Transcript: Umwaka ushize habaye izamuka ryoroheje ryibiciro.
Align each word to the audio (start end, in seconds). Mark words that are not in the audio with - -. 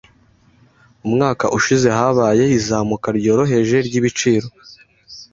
Umwaka 1.05 1.45
ushize 1.57 1.87
habaye 1.97 2.43
izamuka 2.57 3.07
ryoroheje 3.19 3.75
ryibiciro. 3.87 4.47